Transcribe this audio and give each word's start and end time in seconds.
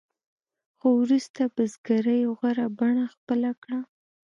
خو 0.77 0.87
وروسته 1.03 1.41
بزګرۍ 1.55 2.21
غوره 2.37 2.67
بڼه 2.77 3.05
خپله 3.15 3.51
کړه. 3.61 3.79